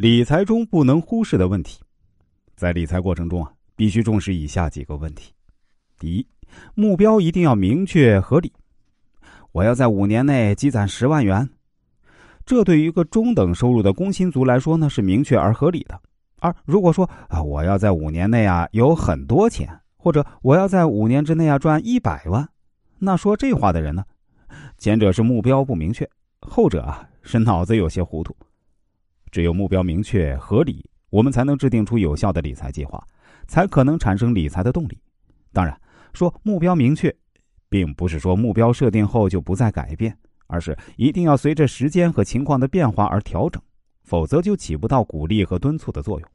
[0.00, 1.78] 理财中不能忽视的问题，
[2.56, 5.30] 在理财过程中啊，必须重视以下几个问题：
[5.98, 6.26] 第一，
[6.74, 8.50] 目标一定要明确合理。
[9.52, 11.46] 我要在五年内积攒十万元，
[12.46, 16.00] 这对于一个中等收入的工薪族来说呢，是明确而合理的。
[16.38, 22.48] 而如果说啊，我要在五年内啊有很多钱，或者我要在五年之内啊赚一百万，
[22.98, 24.02] 那说这话的人呢，
[24.78, 26.08] 前者是目标不明确，
[26.40, 28.34] 后者啊是脑子有些糊涂。
[29.30, 33.02] 只有目标明确合理，我们才能制定出有效的理财计划，
[33.46, 34.98] 才可能产生理财的动力。
[35.52, 35.80] 当然，
[36.12, 37.14] 说目标明确，
[37.68, 40.16] 并不是说目标设定后就不再改变，
[40.46, 43.62] 而是一定要随着时间和情况的变化而调整，
[44.02, 46.28] 否则就起不到鼓励和敦促的作用。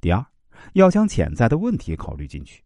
[0.00, 0.24] 第二，
[0.72, 2.62] 要将潜在的问题考虑进去。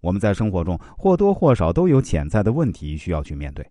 [0.00, 3.68] 我们在生活中或多或少都有潜在的问题需要去面对，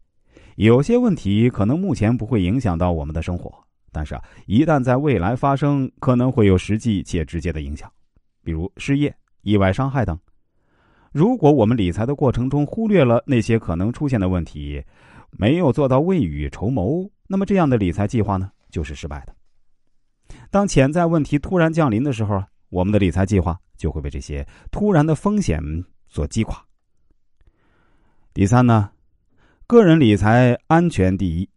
[0.56, 3.54] 有些问题可能目前不会影响到我们的生活。
[3.92, 7.92] 但是啊，一旦在未来发生，可能会有实际且直接的影响，
[8.44, 10.18] 比如失业、意外伤害等。
[11.12, 14.82] 如果我们理财的过程中忽略了那些可能出现的问题，
[15.32, 19.36] 没有做到未雨绸缪，那么这样的理财计划呢，就是失败的。
[20.50, 25.62] 当潜在问题突然降临的时候，我们的理财计划就会被这些突然的风险
[26.08, 26.64] 所击垮。
[28.34, 28.90] 第三呢，
[29.68, 31.50] 个人理财安全第一。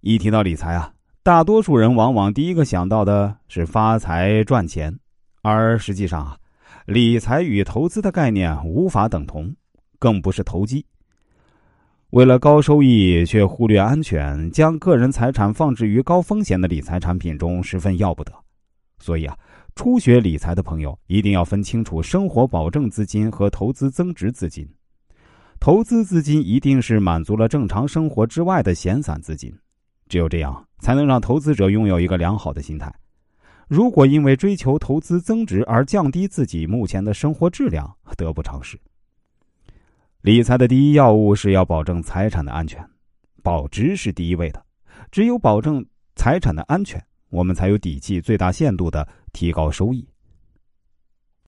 [0.00, 0.92] 一提到理财啊。
[1.22, 4.98] 大多数人往往第一个想到的是发财赚钱，
[5.42, 6.36] 而实际上啊，
[6.86, 9.54] 理财与投资的概念无法等同，
[9.98, 10.84] 更不是投机。
[12.10, 18.32] 为了高收益却忽略安全，将个人财产放置于高风险的理财产品中十分要不得。
[18.98, 19.36] 所以啊，
[19.76, 24.66] 初学理财的朋友一定要分清楚生活保证资金和投资增值资金。
[25.60, 29.54] 投资资金一定是满足了正常生活之外的闲散资金。
[30.08, 32.92] 只有这样，才能让投资者拥有一个良好的心态。
[33.68, 38.78] 如果因为追求投资增值而降低自己目前的生活质量，得不偿失。
[40.22, 42.84] 理财的第一要务是要保证财产的安全，
[43.42, 44.64] 保值是第一位的。
[45.10, 45.84] 只有保证
[46.16, 50.06] 财产的安全，我们才有底气最大限度的提高收益。